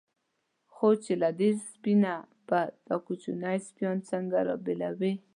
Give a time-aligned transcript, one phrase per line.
[0.73, 2.13] خو چې له دې سپۍ نه
[2.47, 5.13] به دا کوچني سپیان څنګه را بېلوي.